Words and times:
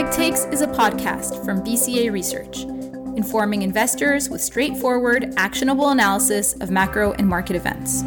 Quick 0.00 0.12
Takes 0.12 0.44
is 0.46 0.62
a 0.62 0.66
podcast 0.66 1.44
from 1.44 1.62
BCA 1.62 2.10
Research, 2.10 2.62
informing 3.18 3.60
investors 3.60 4.30
with 4.30 4.40
straightforward, 4.40 5.34
actionable 5.36 5.90
analysis 5.90 6.54
of 6.54 6.70
macro 6.70 7.12
and 7.12 7.28
market 7.28 7.54
events. 7.54 8.00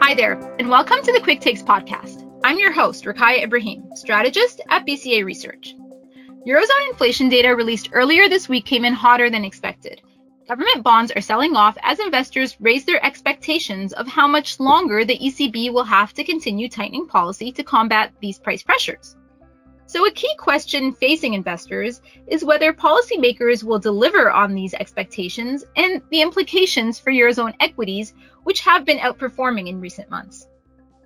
Hi 0.00 0.14
there, 0.14 0.40
and 0.58 0.70
welcome 0.70 1.02
to 1.02 1.12
the 1.12 1.20
Quick 1.22 1.42
Takes 1.42 1.60
podcast. 1.60 2.26
I'm 2.42 2.58
your 2.58 2.72
host, 2.72 3.04
Roukaya 3.04 3.42
Ibrahim, 3.42 3.90
strategist 3.94 4.62
at 4.70 4.86
BCA 4.86 5.22
Research. 5.22 5.74
Eurozone 6.46 6.88
inflation 6.88 7.28
data 7.28 7.54
released 7.54 7.90
earlier 7.92 8.26
this 8.26 8.48
week 8.48 8.64
came 8.64 8.86
in 8.86 8.94
hotter 8.94 9.28
than 9.28 9.44
expected. 9.44 10.00
Government 10.48 10.82
bonds 10.82 11.12
are 11.12 11.20
selling 11.20 11.54
off 11.54 11.76
as 11.82 12.00
investors 12.00 12.56
raise 12.60 12.86
their 12.86 13.04
expectations 13.04 13.92
of 13.92 14.08
how 14.08 14.26
much 14.26 14.58
longer 14.58 15.04
the 15.04 15.18
ECB 15.18 15.70
will 15.70 15.84
have 15.84 16.14
to 16.14 16.24
continue 16.24 16.66
tightening 16.66 17.06
policy 17.06 17.52
to 17.52 17.62
combat 17.62 18.12
these 18.22 18.38
price 18.38 18.62
pressures. 18.62 19.16
So, 19.84 20.06
a 20.06 20.10
key 20.12 20.34
question 20.38 20.92
facing 20.92 21.34
investors 21.34 22.00
is 22.26 22.42
whether 22.42 22.72
policymakers 22.72 23.62
will 23.62 23.78
deliver 23.78 24.30
on 24.30 24.54
these 24.54 24.72
expectations 24.72 25.66
and 25.76 26.00
the 26.10 26.22
implications 26.22 26.98
for 26.98 27.12
Eurozone 27.12 27.54
equities, 27.60 28.14
which 28.44 28.60
have 28.60 28.86
been 28.86 28.98
outperforming 28.98 29.68
in 29.68 29.78
recent 29.78 30.08
months. 30.08 30.48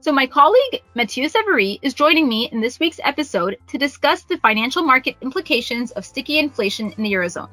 So, 0.05 0.13
my 0.13 0.27
colleague 0.27 0.83
Mathieu 0.95 1.31
Savary 1.31 1.79
is 1.81 1.95
joining 1.95 2.29
me 2.29 2.51
in 2.53 2.61
this 2.61 2.79
week's 2.79 3.01
episode 3.03 3.57
to 3.69 3.79
discuss 3.79 4.23
the 4.25 4.37
financial 4.37 4.83
market 4.83 5.17
implications 5.23 5.93
of 5.93 6.05
sticky 6.05 6.39
inflation 6.39 6.93
in 6.93 7.05
the 7.05 7.13
Eurozone. 7.15 7.49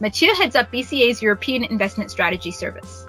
Mathieu 0.00 0.34
heads 0.34 0.56
up 0.56 0.72
BCA's 0.72 1.22
European 1.22 1.62
Investment 1.62 2.10
Strategy 2.10 2.50
Service. 2.50 3.06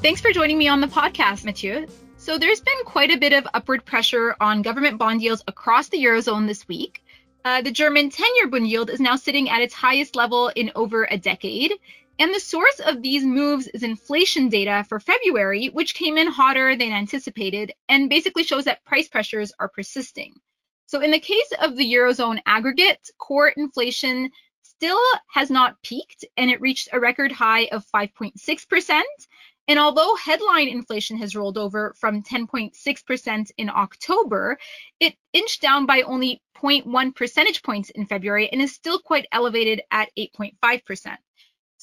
Thanks 0.00 0.22
for 0.22 0.32
joining 0.32 0.56
me 0.56 0.68
on 0.68 0.80
the 0.80 0.86
podcast, 0.86 1.44
Mathieu. 1.44 1.86
So, 2.16 2.38
there's 2.38 2.62
been 2.62 2.84
quite 2.86 3.10
a 3.10 3.18
bit 3.18 3.34
of 3.34 3.46
upward 3.52 3.84
pressure 3.84 4.34
on 4.40 4.62
government 4.62 4.96
bond 4.96 5.20
yields 5.20 5.44
across 5.46 5.90
the 5.90 6.02
Eurozone 6.02 6.46
this 6.46 6.66
week. 6.66 7.04
Uh, 7.44 7.60
the 7.60 7.70
German 7.70 8.08
10 8.08 8.26
year 8.36 8.48
bond 8.48 8.68
yield 8.68 8.88
is 8.88 9.00
now 9.00 9.16
sitting 9.16 9.50
at 9.50 9.60
its 9.60 9.74
highest 9.74 10.16
level 10.16 10.48
in 10.48 10.72
over 10.74 11.06
a 11.10 11.18
decade. 11.18 11.74
And 12.20 12.34
the 12.34 12.40
source 12.40 12.80
of 12.80 13.00
these 13.00 13.24
moves 13.24 13.68
is 13.68 13.84
inflation 13.84 14.48
data 14.48 14.84
for 14.88 14.98
February, 14.98 15.68
which 15.68 15.94
came 15.94 16.18
in 16.18 16.26
hotter 16.26 16.74
than 16.74 16.90
anticipated 16.90 17.72
and 17.88 18.10
basically 18.10 18.42
shows 18.42 18.64
that 18.64 18.84
price 18.84 19.08
pressures 19.08 19.52
are 19.60 19.68
persisting. 19.68 20.34
So, 20.86 21.00
in 21.00 21.12
the 21.12 21.20
case 21.20 21.52
of 21.60 21.76
the 21.76 21.92
Eurozone 21.94 22.40
aggregate, 22.44 23.08
core 23.18 23.48
inflation 23.48 24.30
still 24.62 25.00
has 25.28 25.48
not 25.48 25.80
peaked 25.82 26.24
and 26.36 26.50
it 26.50 26.60
reached 26.60 26.88
a 26.92 26.98
record 26.98 27.30
high 27.30 27.66
of 27.66 27.86
5.6%. 27.94 29.02
And 29.68 29.78
although 29.78 30.16
headline 30.16 30.68
inflation 30.68 31.18
has 31.18 31.36
rolled 31.36 31.58
over 31.58 31.94
from 32.00 32.22
10.6% 32.22 33.50
in 33.58 33.70
October, 33.70 34.58
it 34.98 35.14
inched 35.32 35.60
down 35.60 35.86
by 35.86 36.02
only 36.02 36.42
0.1 36.56 37.14
percentage 37.14 37.62
points 37.62 37.90
in 37.90 38.06
February 38.06 38.48
and 38.50 38.60
is 38.60 38.74
still 38.74 38.98
quite 38.98 39.26
elevated 39.30 39.82
at 39.92 40.10
8.5%. 40.18 41.16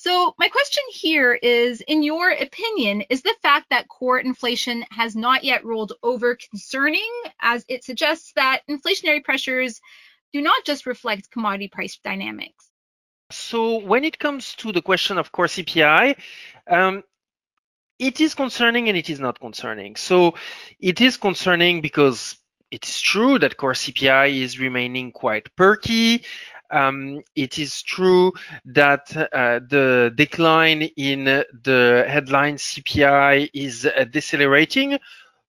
So, 0.05 0.35
my 0.37 0.49
question 0.49 0.83
here 0.91 1.33
is 1.33 1.81
In 1.81 2.03
your 2.03 2.29
opinion, 2.29 3.01
is 3.09 3.23
the 3.23 3.33
fact 3.41 3.71
that 3.71 3.87
core 3.87 4.19
inflation 4.19 4.85
has 4.91 5.15
not 5.15 5.43
yet 5.43 5.65
rolled 5.65 5.93
over 6.03 6.37
concerning, 6.51 7.11
as 7.41 7.65
it 7.67 7.83
suggests 7.83 8.31
that 8.35 8.61
inflationary 8.69 9.23
pressures 9.23 9.81
do 10.31 10.41
not 10.41 10.63
just 10.63 10.85
reflect 10.85 11.31
commodity 11.31 11.69
price 11.69 11.97
dynamics? 12.03 12.69
So, 13.31 13.79
when 13.79 14.03
it 14.03 14.19
comes 14.19 14.53
to 14.57 14.71
the 14.71 14.83
question 14.83 15.17
of 15.17 15.31
core 15.31 15.47
CPI, 15.47 16.17
um, 16.69 17.03
it 17.97 18.21
is 18.21 18.35
concerning 18.35 18.89
and 18.89 18.95
it 18.95 19.09
is 19.09 19.19
not 19.19 19.39
concerning. 19.39 19.95
So, 19.95 20.35
it 20.79 21.01
is 21.01 21.17
concerning 21.17 21.81
because 21.81 22.37
it 22.69 22.87
is 22.87 23.01
true 23.01 23.39
that 23.39 23.57
core 23.57 23.73
CPI 23.73 24.41
is 24.43 24.59
remaining 24.59 25.11
quite 25.11 25.55
perky. 25.55 26.25
Um, 26.71 27.21
it 27.35 27.59
is 27.59 27.81
true 27.81 28.33
that 28.65 29.15
uh, 29.15 29.59
the 29.69 30.11
decline 30.15 30.83
in 30.97 31.25
the 31.25 32.05
headline 32.07 32.55
CPI 32.55 33.49
is 33.53 33.85
uh, 33.85 34.05
decelerating, 34.05 34.99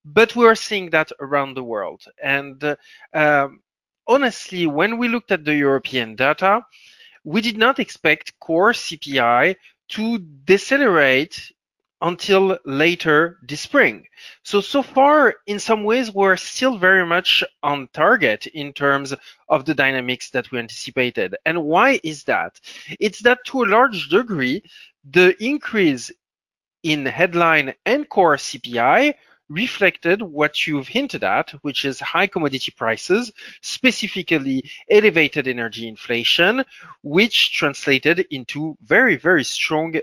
but 0.05 0.37
we're 0.37 0.55
seeing 0.55 0.91
that 0.91 1.11
around 1.21 1.55
the 1.55 1.65
world. 1.65 2.05
And 2.23 2.63
uh, 2.63 2.77
um, 3.15 3.61
honestly, 4.07 4.67
when 4.67 4.99
we 4.99 5.09
looked 5.09 5.33
at 5.33 5.45
the 5.45 5.55
European 5.55 6.17
data, 6.17 6.63
we 7.25 7.41
did 7.41 7.59
not 7.59 7.79
expect 7.79 8.39
core 8.39 8.73
CPI 8.73 9.57
to 9.89 10.19
decelerate 10.45 11.53
until 12.03 12.59
later 12.65 13.39
this 13.43 13.63
spring. 13.63 14.07
So, 14.43 14.61
so 14.61 14.83
far, 14.83 15.37
in 15.47 15.59
some 15.59 15.85
ways, 15.85 16.13
we're 16.13 16.37
still 16.37 16.77
very 16.77 17.07
much 17.07 17.43
on 17.63 17.89
target 17.93 18.47
in 18.49 18.73
terms 18.73 19.15
of 19.49 19.65
the 19.65 19.75
dynamics 19.75 20.31
that 20.31 20.51
we 20.51 20.59
anticipated. 20.59 21.37
And 21.47 21.65
why 21.65 22.01
is 22.03 22.25
that? 22.25 22.61
It's 23.01 23.21
that 23.21 23.39
to 23.47 23.63
a 23.63 23.67
large 23.67 24.09
degree, 24.09 24.63
the 25.11 25.37
increase 25.43 26.11
in 26.83 27.07
headline 27.07 27.75
and 27.85 28.09
core 28.09 28.37
CPI 28.37 29.15
reflected 29.49 30.21
what 30.23 30.67
you've 30.67 30.89
hinted 30.89 31.23
at, 31.23 31.51
which 31.63 31.85
is 31.85 32.01
high 32.01 32.27
commodity 32.27 32.73
prices, 32.77 33.33
specifically 33.61 34.69
elevated 34.91 35.47
energy 35.47 35.89
inflation, 35.89 36.65
which 37.03 37.53
translated 37.53 38.27
into 38.31 38.77
very, 38.83 39.17
very 39.17 39.45
strong 39.45 39.95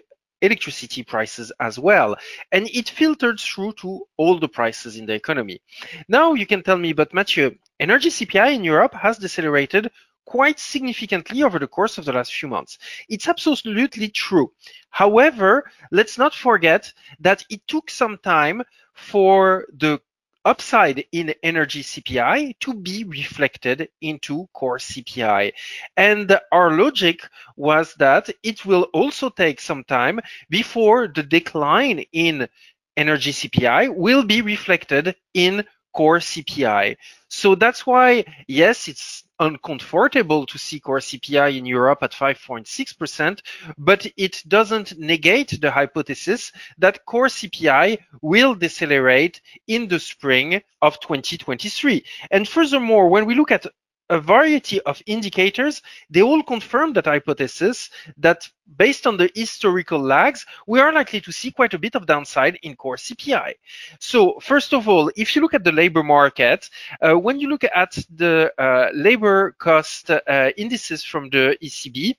electricity 0.44 1.02
prices 1.04 1.52
as 1.60 1.80
well. 1.80 2.16
And 2.52 2.68
it 2.68 2.90
filtered 2.90 3.40
through 3.40 3.74
to 3.82 4.06
all 4.18 4.38
the 4.40 4.48
prices 4.48 4.98
in 4.98 5.06
the 5.08 5.14
economy. 5.14 5.62
Now 6.08 6.34
you 6.34 6.46
can 6.46 6.62
tell 6.62 6.78
me, 6.78 6.94
but 6.94 7.14
Mathieu, 7.14 7.56
energy 7.80 8.10
CPI 8.10 8.54
in 8.54 8.64
Europe 8.64 8.94
has 8.94 9.18
decelerated 9.18 9.90
quite 10.26 10.60
significantly 10.60 11.44
over 11.44 11.60
the 11.60 11.68
course 11.68 11.98
of 11.98 12.06
the 12.06 12.14
last 12.14 12.34
few 12.34 12.50
months. 12.50 12.78
It's 13.10 13.28
absolutely 13.28 14.10
true. 14.10 14.52
However, 14.90 15.70
let's 15.92 16.18
not 16.18 16.34
forget 16.34 16.94
that 17.20 17.44
it 17.50 17.62
took 17.68 17.90
some 17.90 18.18
time 18.24 18.64
for 18.94 19.66
the 19.74 20.00
upside 20.46 21.06
in 21.12 21.34
energy 21.44 21.84
CPI 21.84 22.60
to 22.60 22.74
be 22.74 23.04
reflected 23.04 23.90
into 24.02 24.48
core 24.54 24.78
CPI. 24.78 25.54
And 25.98 26.40
our 26.52 26.72
logic 26.72 27.22
was 27.56 27.94
that 27.96 28.30
it 28.44 28.66
will 28.66 28.84
also 28.94 29.30
take 29.30 29.60
some 29.62 29.84
time 29.84 30.20
before 30.50 31.08
the 31.08 31.24
decline 31.24 32.06
in 32.12 32.48
energy 32.98 33.32
CPI 33.32 33.96
will 33.96 34.24
be 34.24 34.42
reflected 34.42 35.16
in 35.34 35.66
core 35.94 36.20
CPI. 36.20 36.98
So 37.28 37.56
that's 37.56 37.86
why, 37.86 38.26
yes, 38.48 38.88
it's 38.88 39.24
uncomfortable 39.40 40.46
to 40.46 40.58
see 40.58 40.80
core 40.80 41.00
CPI 41.00 41.58
in 41.58 41.66
Europe 41.66 42.04
at 42.04 42.12
5.6%, 42.12 43.40
but 43.78 44.06
it 44.18 44.44
doesn't 44.48 44.98
negate 44.98 45.60
the 45.62 45.72
hypothesis 45.72 46.52
that 46.78 47.06
core 47.06 47.28
CPI 47.28 47.98
will 48.22 48.56
decelerate 48.56 49.42
in 49.68 49.88
the 49.88 50.00
spring 50.00 50.62
of 50.82 51.00
2023. 51.00 52.06
And 52.32 52.48
furthermore, 52.48 53.10
when 53.10 53.26
we 53.26 53.36
look 53.36 53.52
at 53.52 53.66
a 54.10 54.20
variety 54.20 54.82
of 54.82 55.02
indicators, 55.06 55.82
they 56.10 56.22
all 56.22 56.44
confirm 56.44 56.94
that 56.94 57.06
hypothesis 57.06 57.90
that 58.18 58.48
based 58.78 59.06
on 59.08 59.18
the 59.18 59.32
historical 59.36 60.00
lags, 60.00 60.46
we 60.68 60.80
are 60.80 60.92
likely 60.92 61.22
to 61.22 61.32
see 61.32 61.52
quite 61.52 61.74
a 61.74 61.80
bit 61.80 61.96
of 61.96 62.06
downside 62.06 62.58
in 62.64 62.76
core 62.76 62.98
CPI. 62.98 63.54
So 64.00 64.40
first 64.42 64.74
of 64.74 64.88
all, 64.88 65.12
if 65.16 65.36
you 65.36 65.42
look 65.42 65.54
at 65.54 65.64
the 65.64 65.72
labor 65.72 66.04
market, 66.04 66.70
uh, 67.02 67.14
when 67.14 67.40
you 67.40 67.50
look 67.50 67.64
at 67.64 67.98
the 68.16 68.52
uh, 68.58 68.90
labor 68.94 69.56
cost 69.60 70.10
uh, 70.10 70.52
indices 70.58 71.04
from 71.04 71.30
the 71.30 71.58
ECB, 71.62 72.16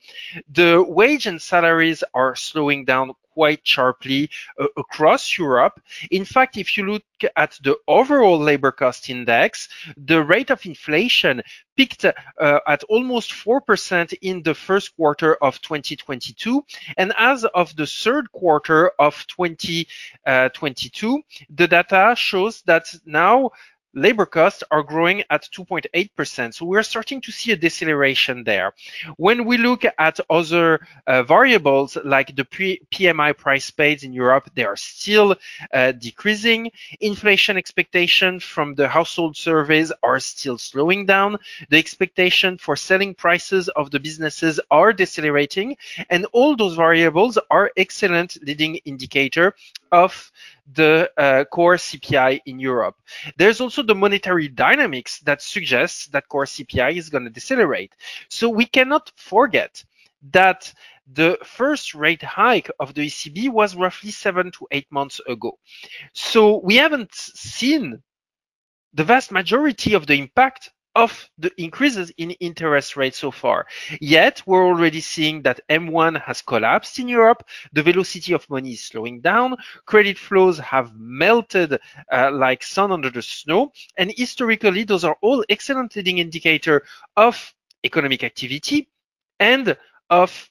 the 0.53 0.83
wage 0.83 1.27
and 1.27 1.41
salaries 1.41 2.05
are 2.15 2.37
slowing 2.37 2.85
down 2.85 3.13
quite 3.35 3.67
sharply 3.67 4.31
uh, 4.59 4.67
across 4.77 5.37
Europe. 5.37 5.81
In 6.11 6.25
fact, 6.25 6.57
if 6.57 6.79
you 6.79 6.87
look 6.87 7.03
at 7.37 7.59
the 7.63 7.77
overall 7.89 8.39
labor 8.39 8.71
cost 8.71 9.11
index, 9.11 9.69
the 9.97 10.23
rate 10.23 10.51
of 10.51 10.65
inflation 10.65 11.43
peaked 11.77 12.05
uh, 12.05 12.61
at 12.67 12.85
almost 12.85 13.33
4% 13.33 14.15
in 14.23 14.43
the 14.43 14.55
first 14.55 14.95
quarter 14.97 15.35
of 15.43 15.61
2022. 15.63 16.34
And 16.97 17.13
as 17.17 17.45
of 17.45 17.75
the 17.77 17.87
third 17.87 18.31
quarter 18.33 18.93
of 18.99 19.27
2022, 19.27 19.87
uh, 20.27 21.19
the 21.51 21.69
data 21.69 22.15
shows 22.17 22.63
that 22.63 22.95
now 23.05 23.51
labor 23.95 24.27
costs 24.27 24.63
are 24.71 24.83
growing 24.83 25.23
at 25.31 25.49
2.8%. 25.57 26.55
So 26.55 26.67
we're 26.67 26.83
starting 26.83 27.21
to 27.23 27.33
see 27.33 27.53
a 27.53 27.57
deceleration 27.57 28.45
there. 28.45 28.75
When 29.17 29.45
we 29.45 29.57
look 29.57 29.85
at 29.99 30.21
other 30.29 30.87
uh, 31.07 31.23
variables 31.23 31.97
like 32.05 32.35
the 32.35 32.45
PMI 32.45 33.37
price 33.37 33.71
paid 33.71 34.03
in 34.03 34.13
Europe, 34.13 34.51
they 34.55 34.65
are 34.65 34.77
still 34.77 35.37
uh, 35.73 35.93
decreasing. 35.93 36.71
Inflation 37.01 37.57
expectations 37.57 38.45
from 38.45 38.75
the 38.75 38.89
household 38.89 39.37
surveys 39.37 39.93
are 40.03 40.21
still 40.21 40.59
slowing 40.59 41.07
down. 41.07 41.39
The 41.71 41.79
expectation 41.79 42.59
for 42.59 42.77
selling 42.77 43.15
prices 43.15 43.69
of 43.71 43.91
the 43.91 44.01
businesses 44.01 44.61
are 44.71 44.93
decelerating. 44.93 45.77
And 46.11 46.27
all 46.33 46.57
those 46.57 46.75
variables 46.75 47.39
are 47.51 47.71
excellent 47.77 48.39
leading 48.43 48.77
indicator 48.85 49.55
of 49.93 50.33
the 50.73 51.11
uh, 51.17 51.45
core 51.45 51.77
CPI 51.77 52.41
in 52.47 52.59
Europe. 52.59 52.97
There's 53.37 53.61
also 53.61 53.83
the 53.83 53.95
monetary 53.95 54.49
dynamics 54.49 55.21
that 55.21 55.43
suggests 55.43 56.07
that 56.09 56.29
core 56.29 56.47
CPI 56.47 56.97
is 56.97 57.11
going 57.11 57.25
to 57.25 57.31
decelerate. 57.31 57.95
So 58.29 58.49
we 58.49 58.67
cannot 58.67 59.13
forget 59.17 59.85
that 60.31 60.73
the 61.13 61.39
first 61.45 61.95
rate 61.95 62.23
hike 62.23 62.71
of 62.81 62.95
the 62.95 63.07
ECB 63.07 63.51
was 63.51 63.77
roughly 63.77 64.11
seven 64.11 64.51
to 64.53 64.67
eight 64.71 64.91
months 64.91 65.21
ago. 65.29 65.59
So 66.15 66.61
we 66.65 66.77
haven't 66.77 67.15
seen 67.15 68.03
the 68.95 69.05
vast 69.05 69.31
majority 69.31 69.95
of 69.95 70.07
the 70.07 70.15
impact 70.15 70.71
of 70.95 71.29
the 71.39 71.51
increases 71.61 72.13
in 72.19 72.31
interest 72.33 72.97
rates 72.97 73.19
so 73.19 73.31
far. 73.31 73.67
Yet, 74.01 74.43
we're 74.47 74.65
already 74.65 75.01
seeing 75.01 75.43
that 75.43 75.61
M1 75.69 76.21
has 76.23 76.43
collapsed 76.43 76.99
in 76.99 77.09
Europe. 77.09 77.45
The 77.73 77.83
velocity 77.83 78.33
of 78.33 78.49
money 78.49 78.73
is 78.73 78.85
slowing 78.85 79.21
down. 79.21 79.57
Credit 79.87 80.19
flows 80.19 80.59
have 80.59 80.93
melted 80.97 81.79
uh, 82.13 82.31
like 82.33 82.63
sun 82.63 82.93
under 82.93 83.11
the 83.11 83.23
snow. 83.23 83.73
And 83.99 84.13
historically, 84.17 84.85
those 84.85 85.05
are 85.05 85.17
all 85.23 85.45
excellent 85.49 85.97
leading 85.97 86.19
indicator 86.19 86.85
of 87.17 87.55
economic 87.85 88.25
activity 88.25 88.89
and 89.41 89.77
of 90.11 90.51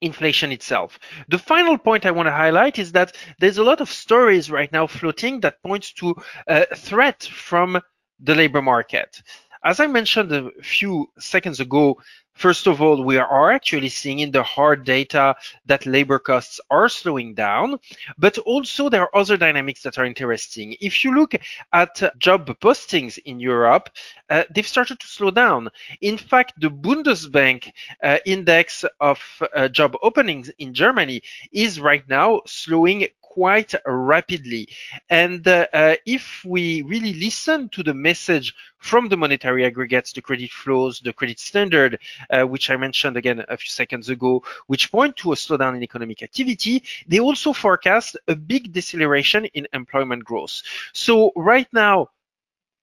inflation 0.00 0.52
itself. 0.52 0.98
The 1.28 1.38
final 1.38 1.76
point 1.76 2.06
I 2.06 2.10
want 2.10 2.26
to 2.26 2.32
highlight 2.32 2.78
is 2.78 2.92
that 2.92 3.16
there's 3.38 3.58
a 3.58 3.64
lot 3.64 3.80
of 3.80 3.90
stories 3.90 4.50
right 4.50 4.70
now 4.72 4.86
floating 4.86 5.40
that 5.40 5.62
points 5.62 5.92
to 5.94 6.14
a 6.46 6.74
threat 6.76 7.22
from 7.24 7.80
the 8.20 8.34
labor 8.34 8.62
market. 8.62 9.22
As 9.64 9.80
I 9.80 9.86
mentioned 9.86 10.32
a 10.32 10.50
few 10.62 11.10
seconds 11.18 11.60
ago, 11.60 11.98
first 12.34 12.68
of 12.68 12.80
all, 12.80 13.02
we 13.02 13.16
are 13.16 13.50
actually 13.50 13.88
seeing 13.88 14.20
in 14.20 14.30
the 14.30 14.42
hard 14.42 14.84
data 14.84 15.34
that 15.66 15.84
labor 15.84 16.20
costs 16.20 16.60
are 16.70 16.88
slowing 16.88 17.34
down, 17.34 17.78
but 18.16 18.38
also 18.38 18.88
there 18.88 19.02
are 19.02 19.16
other 19.16 19.36
dynamics 19.36 19.82
that 19.82 19.98
are 19.98 20.04
interesting. 20.04 20.76
If 20.80 21.04
you 21.04 21.14
look 21.14 21.34
at 21.72 22.18
job 22.18 22.46
postings 22.60 23.18
in 23.24 23.40
Europe, 23.40 23.90
uh, 24.30 24.44
they've 24.54 24.66
started 24.66 25.00
to 25.00 25.06
slow 25.08 25.32
down. 25.32 25.68
In 26.00 26.16
fact, 26.16 26.60
the 26.60 26.70
Bundesbank 26.70 27.72
uh, 28.02 28.18
index 28.24 28.84
of 29.00 29.20
uh, 29.54 29.68
job 29.68 29.96
openings 30.02 30.50
in 30.58 30.72
Germany 30.72 31.20
is 31.50 31.80
right 31.80 32.08
now 32.08 32.42
slowing 32.46 33.08
quite 33.28 33.74
rapidly. 33.86 34.68
And 35.10 35.46
uh, 35.46 35.66
uh, 35.72 35.96
if 36.06 36.42
we 36.44 36.82
really 36.82 37.14
listen 37.14 37.68
to 37.70 37.82
the 37.82 37.94
message 37.94 38.54
from 38.78 39.08
the 39.08 39.16
monetary 39.16 39.64
aggregates, 39.64 40.12
the 40.12 40.22
credit 40.22 40.50
flows, 40.50 41.00
the 41.00 41.12
credit 41.12 41.38
standard, 41.38 41.98
uh, 42.30 42.44
which 42.44 42.70
I 42.70 42.76
mentioned 42.76 43.16
again 43.16 43.44
a 43.48 43.56
few 43.56 43.70
seconds 43.70 44.08
ago, 44.08 44.42
which 44.66 44.90
point 44.90 45.16
to 45.18 45.32
a 45.32 45.36
slowdown 45.36 45.76
in 45.76 45.82
economic 45.82 46.22
activity, 46.22 46.82
they 47.06 47.20
also 47.20 47.52
forecast 47.52 48.16
a 48.28 48.36
big 48.36 48.72
deceleration 48.72 49.44
in 49.46 49.66
employment 49.72 50.24
growth. 50.24 50.62
So 50.92 51.32
right 51.36 51.68
now, 51.72 52.10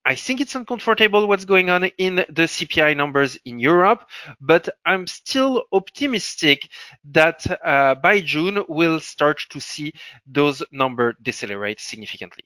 I 0.05 0.13
think 0.13 0.39
it's 0.39 0.53
uncomfortable 0.53 1.27
what's 1.27 1.45
going 1.45 1.71
on 1.71 1.85
in 1.97 2.17
the 2.17 2.43
CPI 2.43 2.95
numbers 2.95 3.39
in 3.43 3.59
Europe, 3.59 4.07
but 4.39 4.69
I'm 4.85 5.07
still 5.07 5.63
optimistic 5.71 6.69
that 7.05 7.45
uh, 7.65 7.95
by 7.95 8.21
June 8.21 8.63
we'll 8.69 8.99
start 8.99 9.41
to 9.49 9.59
see 9.59 9.93
those 10.27 10.61
numbers 10.71 11.15
decelerate 11.23 11.79
significantly. 11.79 12.43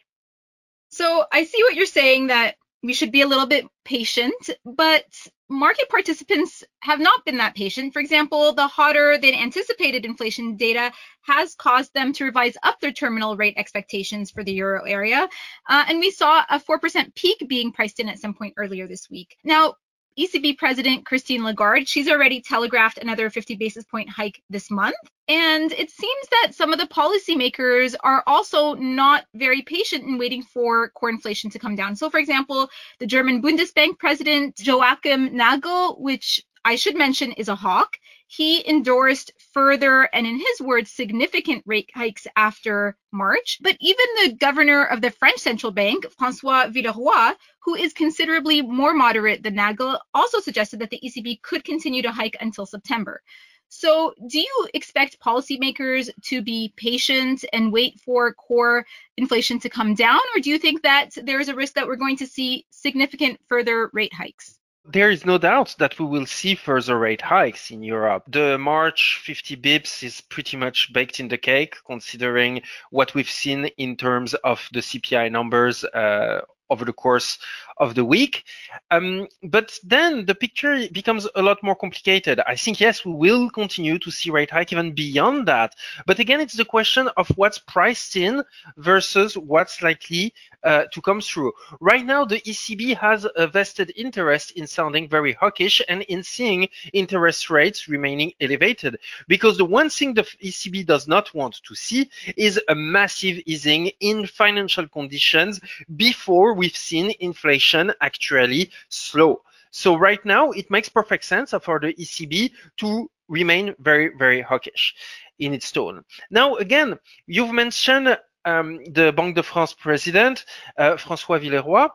So 0.89 1.25
I 1.31 1.43
see 1.43 1.61
what 1.63 1.75
you're 1.75 1.85
saying 1.85 2.27
that 2.27 2.55
we 2.81 2.93
should 2.93 3.11
be 3.11 3.21
a 3.21 3.27
little 3.27 3.45
bit 3.45 3.65
patient, 3.83 4.49
but 4.63 5.05
market 5.49 5.89
participants 5.89 6.63
have 6.81 6.99
not 6.99 7.25
been 7.25 7.37
that 7.37 7.55
patient. 7.55 7.91
For 7.91 7.99
example, 7.99 8.53
the 8.53 8.67
hotter 8.67 9.17
than 9.17 9.33
anticipated 9.33 10.05
inflation 10.05 10.55
data 10.55 10.91
has 11.21 11.55
caused 11.55 11.93
them 11.93 12.13
to 12.13 12.25
revise 12.25 12.55
up 12.63 12.79
their 12.79 12.91
terminal 12.91 13.35
rate 13.35 13.55
expectations 13.57 14.31
for 14.31 14.43
the 14.43 14.53
euro 14.53 14.83
area. 14.85 15.27
Uh, 15.67 15.85
and 15.87 15.99
we 15.99 16.11
saw 16.11 16.43
a 16.49 16.59
4% 16.59 17.13
peak 17.15 17.43
being 17.47 17.71
priced 17.71 17.99
in 17.99 18.07
at 18.07 18.19
some 18.19 18.33
point 18.33 18.53
earlier 18.57 18.87
this 18.87 19.09
week. 19.09 19.37
Now, 19.43 19.75
ECB 20.19 20.57
President 20.57 21.05
Christine 21.05 21.43
Lagarde, 21.43 21.87
she's 21.87 22.09
already 22.09 22.41
telegraphed 22.41 22.97
another 22.97 23.29
50 23.29 23.55
basis 23.55 23.85
point 23.85 24.09
hike 24.09 24.41
this 24.49 24.69
month. 24.69 24.97
And 25.27 25.71
it 25.71 25.89
seems 25.91 26.27
that 26.31 26.55
some 26.55 26.73
of 26.73 26.79
the 26.79 26.87
policymakers 26.87 27.95
are 28.03 28.23
also 28.27 28.73
not 28.73 29.25
very 29.35 29.61
patient 29.61 30.03
in 30.03 30.17
waiting 30.17 30.43
for 30.43 30.89
core 30.89 31.09
inflation 31.09 31.49
to 31.51 31.59
come 31.59 31.75
down. 31.75 31.95
So, 31.95 32.09
for 32.09 32.19
example, 32.19 32.69
the 32.99 33.05
German 33.05 33.41
Bundesbank 33.41 33.99
President 33.99 34.59
Joachim 34.59 35.35
Nagel, 35.35 35.95
which 35.99 36.43
I 36.65 36.75
should 36.75 36.97
mention 36.97 37.31
is 37.33 37.47
a 37.47 37.55
hawk, 37.55 37.97
he 38.31 38.67
endorsed 38.69 39.31
further 39.53 40.03
and, 40.13 40.27
in 40.27 40.37
his 40.37 40.61
words, 40.61 40.91
significant 40.91 41.63
rate 41.65 41.89
hikes 41.95 42.27
after 42.35 42.95
March. 43.11 43.57
But 43.59 43.75
even 43.81 44.05
the 44.17 44.33
governor 44.33 44.85
of 44.85 45.01
the 45.01 45.09
French 45.09 45.39
central 45.39 45.71
bank, 45.71 46.05
Francois 46.15 46.67
Villeroy, 46.69 47.33
who 47.63 47.73
is 47.73 47.91
considerably 47.91 48.61
more 48.61 48.93
moderate 48.93 49.41
than 49.41 49.55
Nagel, 49.55 49.99
also 50.13 50.39
suggested 50.41 50.77
that 50.77 50.91
the 50.91 51.01
ECB 51.03 51.41
could 51.41 51.63
continue 51.63 52.03
to 52.03 52.11
hike 52.11 52.37
until 52.39 52.67
September. 52.67 53.23
So, 53.67 54.13
do 54.27 54.39
you 54.39 54.67
expect 54.75 55.19
policymakers 55.19 56.11
to 56.25 56.43
be 56.43 56.71
patient 56.77 57.43
and 57.51 57.73
wait 57.73 57.99
for 57.99 58.31
core 58.35 58.85
inflation 59.17 59.59
to 59.61 59.69
come 59.69 59.95
down, 59.95 60.21
or 60.35 60.39
do 60.39 60.51
you 60.51 60.59
think 60.59 60.83
that 60.83 61.17
there 61.23 61.39
is 61.39 61.49
a 61.49 61.55
risk 61.55 61.73
that 61.73 61.87
we're 61.87 61.95
going 61.95 62.17
to 62.17 62.27
see 62.27 62.67
significant 62.69 63.39
further 63.47 63.89
rate 63.91 64.13
hikes? 64.13 64.58
There 64.85 65.11
is 65.11 65.25
no 65.25 65.37
doubt 65.37 65.75
that 65.79 65.99
we 65.99 66.05
will 66.05 66.25
see 66.25 66.55
further 66.55 66.97
rate 66.97 67.21
hikes 67.21 67.69
in 67.69 67.83
Europe. 67.83 68.23
The 68.27 68.57
March 68.57 69.21
50 69.23 69.57
bips 69.57 70.03
is 70.03 70.21
pretty 70.21 70.57
much 70.57 70.93
baked 70.93 71.19
in 71.19 71.27
the 71.27 71.37
cake, 71.37 71.75
considering 71.85 72.61
what 72.89 73.13
we've 73.13 73.29
seen 73.29 73.65
in 73.77 73.97
terms 73.97 74.33
of 74.35 74.67
the 74.71 74.79
CPI 74.79 75.31
numbers 75.31 75.83
uh, 75.83 76.41
over 76.69 76.85
the 76.85 76.93
course 76.93 77.39
of 77.77 77.95
the 77.95 78.05
week. 78.05 78.45
Um, 78.91 79.27
but 79.43 79.77
then 79.83 80.25
the 80.25 80.35
picture 80.35 80.87
becomes 80.91 81.27
a 81.35 81.41
lot 81.41 81.61
more 81.63 81.75
complicated. 81.75 82.39
I 82.45 82.55
think, 82.55 82.79
yes, 82.79 83.05
we 83.05 83.13
will 83.13 83.49
continue 83.49 83.97
to 83.99 84.11
see 84.11 84.29
rate 84.29 84.51
hike 84.51 84.71
even 84.71 84.93
beyond 84.93 85.47
that. 85.47 85.75
But 86.05 86.19
again, 86.19 86.41
it's 86.41 86.57
the 86.57 86.65
question 86.65 87.09
of 87.17 87.27
what's 87.29 87.59
priced 87.59 88.15
in 88.15 88.43
versus 88.77 89.37
what's 89.37 89.81
likely 89.81 90.33
uh, 90.63 90.85
to 90.91 91.01
come 91.01 91.21
through. 91.21 91.51
Right 91.79 92.05
now, 92.05 92.25
the 92.25 92.41
ECB 92.41 92.97
has 92.97 93.25
a 93.35 93.47
vested 93.47 93.91
interest 93.95 94.51
in 94.51 94.67
sounding 94.67 95.07
very 95.07 95.33
hawkish 95.33 95.81
and 95.87 96.01
in 96.03 96.23
seeing 96.23 96.67
interest 96.93 97.49
rates 97.49 97.87
remaining 97.87 98.33
elevated. 98.41 98.97
Because 99.27 99.57
the 99.57 99.65
one 99.65 99.89
thing 99.89 100.13
the 100.13 100.23
ECB 100.43 100.85
does 100.85 101.07
not 101.07 101.33
want 101.33 101.61
to 101.63 101.75
see 101.75 102.09
is 102.35 102.59
a 102.67 102.75
massive 102.75 103.41
easing 103.45 103.91
in 103.99 104.25
financial 104.27 104.87
conditions 104.87 105.59
before 105.95 106.53
we've 106.53 106.75
seen 106.75 107.13
inflation 107.19 107.91
actually 108.01 108.71
slow. 108.89 109.41
So 109.71 109.95
right 109.95 110.23
now, 110.25 110.51
it 110.51 110.71
makes 110.71 110.89
perfect 110.89 111.23
sense 111.23 111.53
for 111.61 111.79
the 111.79 111.93
ECB 111.93 112.51
to 112.77 113.09
remain 113.27 113.75
very, 113.79 114.09
very 114.17 114.41
hawkish 114.41 114.95
in 115.37 115.53
its 115.53 115.71
tone. 115.71 116.03
Now, 116.31 116.55
again, 116.55 116.97
you've 117.27 117.53
mentioned 117.53 118.17
um, 118.45 118.79
the 118.85 119.11
Banque 119.11 119.35
de 119.35 119.41
France 119.41 119.73
president, 119.73 120.45
uh, 120.77 120.95
François 120.97 121.39
Villeroy. 121.39 121.87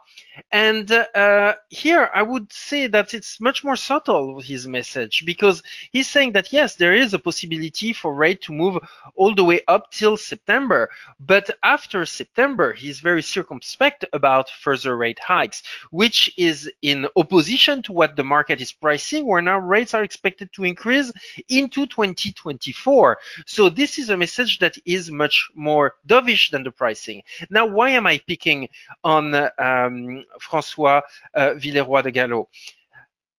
And 0.50 0.90
uh, 0.90 1.54
here 1.68 2.10
I 2.14 2.22
would 2.22 2.52
say 2.52 2.86
that 2.88 3.14
it's 3.14 3.40
much 3.40 3.64
more 3.64 3.76
subtle, 3.76 4.40
his 4.40 4.66
message, 4.66 5.24
because 5.24 5.62
he's 5.92 6.08
saying 6.08 6.32
that 6.32 6.52
yes, 6.52 6.76
there 6.76 6.94
is 6.94 7.14
a 7.14 7.18
possibility 7.18 7.92
for 7.92 8.14
rate 8.14 8.42
to 8.42 8.52
move 8.52 8.78
all 9.14 9.34
the 9.34 9.44
way 9.44 9.60
up 9.68 9.90
till 9.90 10.16
September. 10.16 10.90
But 11.20 11.50
after 11.62 12.04
September, 12.04 12.72
he's 12.72 13.00
very 13.00 13.22
circumspect 13.22 14.04
about 14.12 14.50
further 14.50 14.96
rate 14.96 15.18
hikes, 15.18 15.62
which 15.90 16.32
is 16.36 16.70
in 16.82 17.06
opposition 17.16 17.82
to 17.82 17.92
what 17.92 18.16
the 18.16 18.24
market 18.24 18.60
is 18.60 18.72
pricing, 18.72 19.26
where 19.26 19.42
now 19.42 19.58
rates 19.58 19.94
are 19.94 20.02
expected 20.02 20.52
to 20.54 20.64
increase 20.64 21.12
into 21.48 21.86
2024. 21.86 23.18
So 23.46 23.68
this 23.68 23.98
is 23.98 24.10
a 24.10 24.16
message 24.16 24.58
that 24.58 24.76
is 24.84 25.10
much 25.10 25.48
more 25.54 25.94
dovish 26.06 26.50
than 26.50 26.64
the 26.64 26.70
pricing. 26.70 27.22
Now, 27.50 27.66
why 27.66 27.90
am 27.90 28.06
I 28.06 28.18
picking 28.26 28.68
on 29.02 29.34
um, 29.58 30.23
François 30.40 31.02
uh, 31.34 31.54
Villeroy 31.54 32.02
de 32.02 32.12
Galhau 32.12 32.46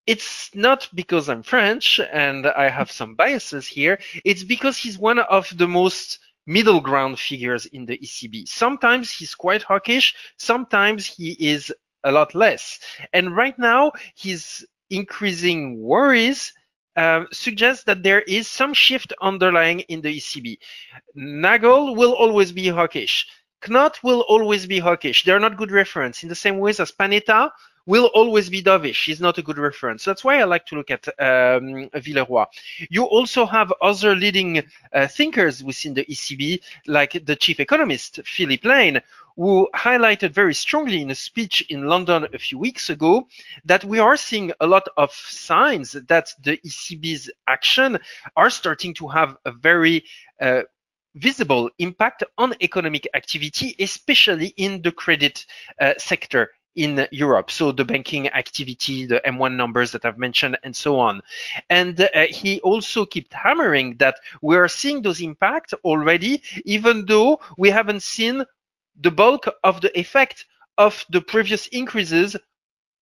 It's 0.06 0.54
not 0.54 0.88
because 0.94 1.30
I'm 1.30 1.44
French 1.44 2.00
and 2.12 2.48
I 2.48 2.70
have 2.70 2.92
some 2.92 3.16
biases 3.16 3.68
here. 3.68 4.00
It's 4.24 4.44
because 4.44 4.78
he's 4.78 4.98
one 4.98 5.20
of 5.20 5.52
the 5.58 5.68
most 5.68 6.20
middle 6.48 6.80
ground 6.80 7.20
figures 7.20 7.66
in 7.68 7.86
the 7.86 7.98
ECB. 7.98 8.48
Sometimes 8.48 9.10
he's 9.10 9.34
quite 9.34 9.64
hawkish. 9.64 10.14
Sometimes 10.38 11.06
he 11.06 11.32
is 11.40 11.74
a 12.04 12.12
lot 12.12 12.36
less. 12.36 12.80
And 13.14 13.36
right 13.36 13.58
now, 13.58 13.92
his 14.16 14.66
increasing 14.90 15.82
worries 15.82 16.54
suggests 17.32 17.84
that 17.86 18.04
there 18.04 18.22
is 18.22 18.48
some 18.48 18.74
shift 18.74 19.14
underlying 19.22 19.82
in 19.82 20.02
the 20.02 20.18
ECB. 20.18 20.58
Nagel 21.16 21.96
will 21.96 22.14
always 22.14 22.52
be 22.52 22.68
hawkish. 22.68 23.28
Knot 23.70 24.00
will 24.04 24.22
always 24.22 24.66
be 24.66 24.80
hawkish. 24.80 25.24
They're 25.24 25.40
not 25.40 25.58
good 25.58 25.72
reference 25.72 26.24
in 26.24 26.30
the 26.30 26.36
same 26.36 26.60
ways 26.60 26.80
as 26.80 26.92
Panetta 26.92 27.52
will 27.86 28.06
always 28.14 28.50
be 28.50 28.64
dovish. 28.64 29.06
He's 29.06 29.22
not 29.22 29.38
a 29.38 29.42
good 29.42 29.58
reference. 29.58 30.04
That's 30.04 30.24
why 30.24 30.40
I 30.40 30.44
like 30.44 30.66
to 30.68 30.76
look 30.76 30.90
at 30.90 31.08
um, 31.20 31.90
Villeroy. 31.94 32.46
You 32.90 33.04
also 33.04 33.46
have 33.46 33.72
other 33.82 34.16
leading 34.16 34.64
uh, 34.94 35.08
thinkers 35.08 35.64
within 35.64 35.94
the 35.94 36.06
ECB, 36.06 36.62
like 36.88 37.26
the 37.26 37.36
chief 37.36 37.60
economist, 37.60 38.20
Philip 38.26 38.66
Lane, 38.66 39.02
who 39.36 39.70
highlighted 39.76 40.32
very 40.32 40.54
strongly 40.54 41.02
in 41.02 41.12
a 41.12 41.16
speech 41.16 41.62
in 41.70 41.88
London 41.88 42.26
a 42.34 42.40
few 42.40 42.58
weeks 42.58 42.90
ago 42.90 43.28
that 43.66 43.84
we 43.84 44.00
are 44.00 44.18
seeing 44.18 44.52
a 44.62 44.68
lot 44.68 44.88
of 44.98 45.12
signs 45.12 45.92
that 45.92 46.34
the 46.42 46.58
ECB's 46.66 47.30
action 47.48 48.00
are 48.38 48.50
starting 48.50 48.94
to 48.94 49.08
have 49.08 49.36
a 49.46 49.52
very 49.52 50.04
uh, 50.40 50.62
visible 51.16 51.70
impact 51.80 52.24
on 52.38 52.54
economic 52.62 53.08
activity, 53.14 53.76
especially 53.80 54.48
in 54.58 54.82
the 54.82 54.92
credit 54.92 55.46
uh, 55.82 55.94
sector 55.98 56.52
in 56.76 57.08
Europe. 57.12 57.50
So 57.50 57.72
the 57.72 57.86
banking 57.86 58.28
activity, 58.30 59.06
the 59.06 59.22
M1 59.26 59.56
numbers 59.56 59.92
that 59.92 60.06
I've 60.06 60.18
mentioned, 60.18 60.58
and 60.64 60.76
so 60.76 61.00
on. 61.00 61.22
And 61.70 62.00
uh, 62.02 62.28
he 62.30 62.60
also 62.62 63.06
kept 63.06 63.34
hammering 63.34 63.96
that 63.98 64.16
we 64.42 64.58
are 64.58 64.68
seeing 64.68 65.02
those 65.02 65.22
impacts 65.22 65.74
already, 65.86 66.42
even 66.66 67.06
though 67.06 67.40
we 67.58 67.70
haven't 67.70 68.04
seen 68.04 68.44
the 69.00 69.12
bulk 69.12 69.48
of 69.64 69.82
the 69.82 69.98
effect 69.98 70.46
of 70.78 71.06
the 71.10 71.22
previous 71.22 71.68
increases 71.68 72.36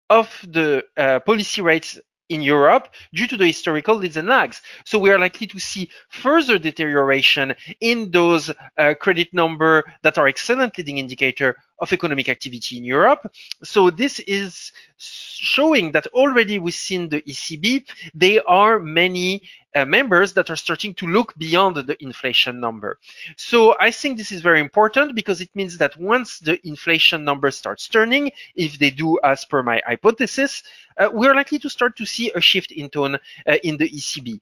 of 0.09 0.29
the 0.47 0.83
uh, 0.97 1.19
policy 1.21 1.61
rates 1.61 1.99
in 2.29 2.41
Europe 2.41 2.89
due 3.13 3.27
to 3.27 3.37
the 3.37 3.47
historical 3.47 3.95
leads 3.95 4.17
and 4.17 4.27
lags. 4.27 4.61
So 4.85 4.97
we 4.97 5.11
are 5.11 5.19
likely 5.19 5.47
to 5.47 5.59
see 5.59 5.89
further 6.09 6.57
deterioration 6.57 7.55
in 7.79 8.11
those 8.11 8.51
uh, 8.77 8.93
credit 8.99 9.33
number 9.33 9.83
that 10.01 10.17
are 10.17 10.27
excellent 10.27 10.77
leading 10.77 10.97
indicator 10.97 11.55
of 11.79 11.91
economic 11.91 12.29
activity 12.29 12.77
in 12.77 12.85
Europe. 12.85 13.29
So 13.63 13.89
this 13.89 14.19
is 14.21 14.71
showing 14.97 15.91
that 15.91 16.07
already 16.07 16.59
within 16.59 17.09
the 17.09 17.21
ECB, 17.23 17.85
there 18.13 18.47
are 18.47 18.79
many 18.79 19.41
uh, 19.75 19.85
members 19.85 20.33
that 20.33 20.49
are 20.49 20.55
starting 20.55 20.93
to 20.95 21.07
look 21.07 21.35
beyond 21.37 21.75
the 21.75 22.01
inflation 22.03 22.59
number. 22.59 22.99
So 23.37 23.75
I 23.79 23.91
think 23.91 24.17
this 24.17 24.31
is 24.31 24.41
very 24.41 24.59
important 24.59 25.15
because 25.15 25.41
it 25.41 25.49
means 25.55 25.77
that 25.77 25.97
once 25.97 26.39
the 26.39 26.59
inflation 26.67 27.23
number 27.23 27.51
starts 27.51 27.87
turning, 27.87 28.31
if 28.55 28.79
they 28.79 28.89
do 28.89 29.19
as 29.23 29.45
per 29.45 29.63
my 29.63 29.81
hypothesis, 29.85 30.63
uh, 30.97 31.09
we're 31.11 31.35
likely 31.35 31.59
to 31.59 31.69
start 31.69 31.95
to 31.97 32.05
see 32.05 32.31
a 32.35 32.41
shift 32.41 32.71
in 32.71 32.89
tone 32.89 33.15
uh, 33.15 33.57
in 33.63 33.77
the 33.77 33.89
ECB. 33.89 34.39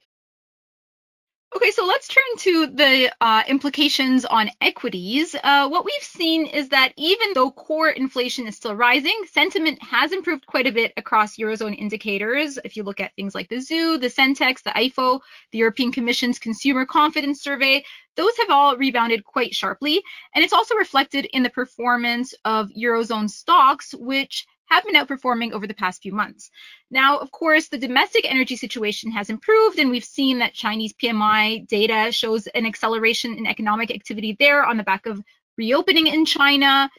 Okay, 1.54 1.72
so 1.72 1.86
let's 1.86 2.08
turn 2.08 2.24
to 2.38 2.68
the 2.68 3.14
uh, 3.20 3.44
implications 3.46 4.24
on 4.24 4.50
equities. 4.62 5.36
Uh, 5.44 5.68
what 5.68 5.84
we've 5.84 6.02
seen 6.02 6.46
is 6.46 6.70
that 6.70 6.94
even 6.96 7.34
though 7.34 7.52
core 7.52 7.90
inflation 7.90 8.48
is 8.48 8.56
still 8.56 8.74
rising, 8.74 9.20
sentiment 9.30 9.84
has 9.84 10.14
improved 10.14 10.46
quite 10.46 10.66
a 10.66 10.72
bit 10.72 10.94
across 10.96 11.36
Eurozone 11.36 11.78
indicators. 11.78 12.58
If 12.64 12.78
you 12.78 12.84
look 12.84 13.02
at 13.02 13.14
things 13.18 13.36
like 13.36 13.50
the 13.50 13.60
ZEW, 13.60 13.98
the 13.98 14.08
Sentix, 14.08 14.64
the 14.64 14.70
IFO, 14.70 15.20
the 15.52 15.58
European 15.58 15.92
Commission's 15.92 16.40
Consumer 16.40 16.86
Confidence 16.86 17.42
Survey, 17.42 17.84
those 18.16 18.38
have 18.38 18.50
all 18.50 18.78
rebounded 18.78 19.26
quite 19.26 19.54
sharply. 19.54 20.02
And 20.34 20.46
it's 20.46 20.54
also 20.54 20.76
reflected 20.76 21.26
in 21.34 21.44
the 21.44 21.50
performance 21.50 22.34
of 22.46 22.70
Eurozone 22.70 23.30
stocks, 23.30 23.94
which 23.94 24.46
have 24.72 24.86
been 24.86 24.96
outperforming 24.96 25.52
over 25.52 25.68
the 25.68 25.74
past 25.74 26.02
few 26.02 26.14
months. 26.14 26.50
Now, 26.90 27.18
of 27.18 27.30
course, 27.30 27.68
the 27.68 27.78
domestic 27.78 28.26
energy 28.30 28.56
situation 28.56 29.12
has 29.12 29.30
improved, 29.30 29.78
and 29.80 29.92
we've 29.92 30.04
seen 30.04 30.40
that 30.40 30.54
Chinese 30.54 30.94
PMI 30.94 31.68
data 31.68 32.10
shows 32.14 32.48
an 32.48 32.66
acceleration 32.66 33.38
in 33.38 33.46
economic 33.46 33.92
activity 33.92 34.38
there 34.40 34.64
on 34.66 34.78
the 34.78 34.84
back 34.84 35.08
of 35.08 35.22
reopening 35.58 36.08
in 36.08 36.26
China. 36.26 36.90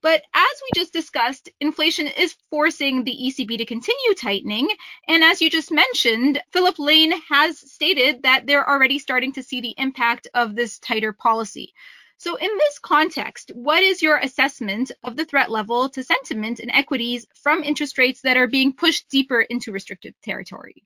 But 0.00 0.22
as 0.32 0.62
we 0.62 0.80
just 0.80 0.94
discussed, 0.94 1.50
inflation 1.60 2.06
is 2.06 2.34
forcing 2.50 3.04
the 3.04 3.14
ECB 3.14 3.58
to 3.58 3.66
continue 3.66 4.14
tightening. 4.14 4.68
And 5.06 5.22
as 5.22 5.42
you 5.42 5.50
just 5.50 5.70
mentioned, 5.70 6.40
Philip 6.52 6.78
Lane 6.78 7.12
has 7.28 7.58
stated 7.58 8.22
that 8.22 8.46
they're 8.46 8.68
already 8.68 8.98
starting 8.98 9.32
to 9.32 9.42
see 9.42 9.60
the 9.60 9.74
impact 9.76 10.28
of 10.32 10.54
this 10.54 10.78
tighter 10.78 11.12
policy. 11.12 11.74
So, 12.20 12.34
in 12.34 12.50
this 12.58 12.80
context, 12.80 13.52
what 13.54 13.82
is 13.82 14.02
your 14.02 14.18
assessment 14.18 14.90
of 15.04 15.16
the 15.16 15.24
threat 15.24 15.52
level 15.52 15.88
to 15.90 16.02
sentiment 16.02 16.58
and 16.58 16.70
equities 16.72 17.26
from 17.34 17.62
interest 17.62 17.96
rates 17.96 18.22
that 18.22 18.36
are 18.36 18.48
being 18.48 18.72
pushed 18.72 19.08
deeper 19.08 19.40
into 19.42 19.70
restrictive 19.70 20.14
territory? 20.20 20.84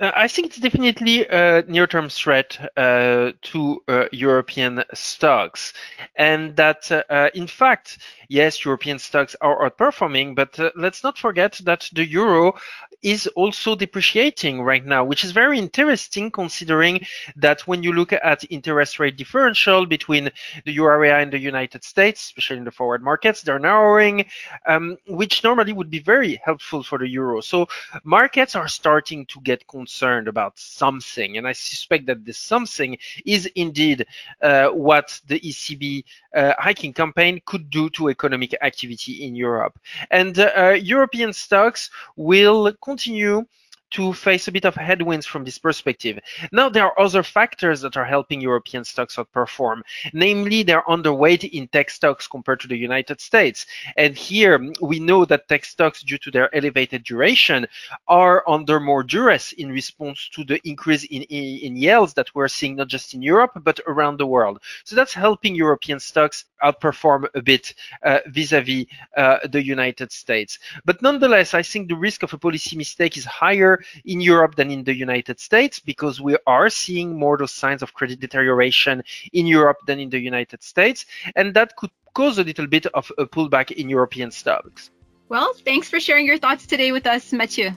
Uh, 0.00 0.12
I 0.16 0.28
think 0.28 0.46
it's 0.46 0.56
definitely 0.56 1.26
a 1.26 1.62
near-term 1.68 2.08
threat 2.08 2.58
uh, 2.76 3.32
to 3.42 3.82
uh, 3.86 4.06
European 4.12 4.82
stocks, 4.94 5.74
and 6.16 6.56
that 6.56 6.90
uh, 6.90 7.02
uh, 7.10 7.28
in 7.34 7.46
fact, 7.46 7.98
yes, 8.28 8.64
European 8.64 8.98
stocks 8.98 9.36
are 9.42 9.68
outperforming, 9.68 10.34
but 10.34 10.58
uh, 10.58 10.70
let's 10.74 11.04
not 11.04 11.18
forget 11.18 11.60
that 11.64 11.90
the 11.92 12.06
euro 12.06 12.54
is 13.02 13.26
also 13.28 13.74
depreciating 13.74 14.62
right 14.62 14.84
now, 14.84 15.04
which 15.04 15.24
is 15.24 15.32
very 15.32 15.58
interesting 15.58 16.30
considering 16.30 17.04
that 17.36 17.66
when 17.66 17.82
you 17.82 17.92
look 17.92 18.12
at 18.12 18.44
interest 18.50 18.98
rate 18.98 19.16
differential 19.16 19.86
between 19.86 20.30
the 20.64 20.72
euro 20.72 20.94
area 20.94 21.18
and 21.18 21.32
the 21.32 21.38
United 21.38 21.82
States, 21.84 22.22
especially 22.24 22.58
in 22.58 22.64
the 22.64 22.70
forward 22.70 23.02
markets, 23.02 23.42
they're 23.42 23.58
narrowing, 23.58 24.24
um, 24.66 24.96
which 25.08 25.42
normally 25.44 25.72
would 25.72 25.90
be 25.90 25.98
very 25.98 26.40
helpful 26.44 26.82
for 26.82 26.98
the 26.98 27.08
euro. 27.08 27.40
So 27.40 27.68
markets 28.04 28.54
are 28.54 28.68
starting 28.68 29.26
to 29.26 29.40
get 29.40 29.66
concerned 29.66 29.89
about 30.28 30.58
something, 30.58 31.36
and 31.36 31.46
I 31.46 31.52
suspect 31.52 32.06
that 32.06 32.24
this 32.24 32.38
something 32.38 32.96
is 33.24 33.46
indeed 33.54 34.06
uh, 34.42 34.68
what 34.68 35.20
the 35.26 35.40
ECB 35.40 36.04
uh, 36.34 36.54
hiking 36.58 36.92
campaign 36.92 37.40
could 37.46 37.70
do 37.70 37.90
to 37.90 38.08
economic 38.08 38.54
activity 38.62 39.24
in 39.24 39.34
Europe. 39.34 39.78
And 40.10 40.38
uh, 40.38 40.76
European 40.80 41.32
stocks 41.32 41.90
will 42.16 42.72
continue 42.82 43.46
to 43.90 44.12
face 44.12 44.48
a 44.48 44.52
bit 44.52 44.64
of 44.64 44.74
headwinds 44.74 45.26
from 45.26 45.44
this 45.44 45.58
perspective. 45.58 46.18
Now, 46.52 46.68
there 46.68 46.84
are 46.84 47.00
other 47.00 47.22
factors 47.22 47.80
that 47.80 47.96
are 47.96 48.04
helping 48.04 48.40
European 48.40 48.84
stocks 48.84 49.16
outperform. 49.16 49.82
Namely, 50.12 50.62
they're 50.62 50.82
underweight 50.82 51.48
in 51.50 51.68
tech 51.68 51.90
stocks 51.90 52.26
compared 52.26 52.60
to 52.60 52.68
the 52.68 52.76
United 52.76 53.20
States. 53.20 53.66
And 53.96 54.16
here, 54.16 54.72
we 54.80 55.00
know 55.00 55.24
that 55.24 55.48
tech 55.48 55.64
stocks, 55.64 56.02
due 56.02 56.18
to 56.18 56.30
their 56.30 56.54
elevated 56.54 57.04
duration, 57.04 57.66
are 58.08 58.42
under 58.48 58.80
more 58.80 59.02
duress 59.02 59.52
in 59.52 59.70
response 59.70 60.28
to 60.34 60.44
the 60.44 60.60
increase 60.68 61.04
in, 61.04 61.22
in, 61.22 61.58
in 61.58 61.76
yields 61.76 62.14
that 62.14 62.34
we're 62.34 62.48
seeing 62.48 62.76
not 62.76 62.88
just 62.88 63.14
in 63.14 63.22
Europe, 63.22 63.52
but 63.62 63.80
around 63.86 64.18
the 64.18 64.26
world. 64.26 64.60
So 64.84 64.96
that's 64.96 65.14
helping 65.14 65.54
European 65.54 66.00
stocks 66.00 66.44
outperform 66.62 67.26
a 67.34 67.42
bit 67.42 67.74
uh, 68.02 68.18
vis-a-vis 68.26 68.86
uh, 69.16 69.38
the 69.48 69.64
United 69.64 70.12
States. 70.12 70.58
But 70.84 71.02
nonetheless, 71.02 71.54
I 71.54 71.62
think 71.62 71.88
the 71.88 71.96
risk 71.96 72.22
of 72.22 72.32
a 72.32 72.38
policy 72.38 72.76
mistake 72.76 73.16
is 73.16 73.24
higher 73.24 73.79
in 74.04 74.20
Europe 74.20 74.54
than 74.56 74.70
in 74.70 74.84
the 74.84 74.94
United 74.94 75.40
States 75.40 75.80
because 75.80 76.20
we 76.20 76.36
are 76.46 76.68
seeing 76.68 77.18
more 77.18 77.36
those 77.36 77.52
signs 77.52 77.82
of 77.82 77.94
credit 77.94 78.20
deterioration 78.20 79.02
in 79.32 79.46
Europe 79.46 79.78
than 79.86 79.98
in 79.98 80.10
the 80.10 80.18
United 80.18 80.62
States. 80.62 81.06
And 81.36 81.54
that 81.54 81.76
could 81.76 81.90
cause 82.14 82.38
a 82.38 82.44
little 82.44 82.66
bit 82.66 82.86
of 82.86 83.10
a 83.18 83.26
pullback 83.26 83.70
in 83.70 83.88
European 83.88 84.30
stocks. 84.30 84.90
Well, 85.28 85.54
thanks 85.64 85.88
for 85.88 86.00
sharing 86.00 86.26
your 86.26 86.38
thoughts 86.38 86.66
today 86.66 86.92
with 86.92 87.06
us, 87.06 87.32
Mathieu. 87.32 87.70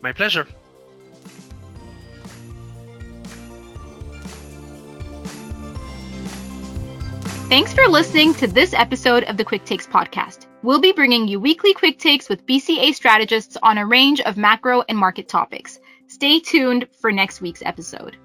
My 0.00 0.12
pleasure. 0.12 0.46
Thanks 7.48 7.72
for 7.72 7.88
listening 7.88 8.34
to 8.34 8.46
this 8.46 8.74
episode 8.74 9.24
of 9.24 9.38
the 9.38 9.44
Quick 9.44 9.64
Takes 9.64 9.86
podcast. 9.86 10.47
We'll 10.64 10.80
be 10.80 10.92
bringing 10.92 11.28
you 11.28 11.38
weekly 11.38 11.72
quick 11.72 12.00
takes 12.00 12.28
with 12.28 12.44
BCA 12.44 12.92
strategists 12.92 13.56
on 13.62 13.78
a 13.78 13.86
range 13.86 14.20
of 14.22 14.36
macro 14.36 14.82
and 14.88 14.98
market 14.98 15.28
topics. 15.28 15.78
Stay 16.08 16.40
tuned 16.40 16.88
for 17.00 17.12
next 17.12 17.40
week's 17.40 17.62
episode. 17.64 18.16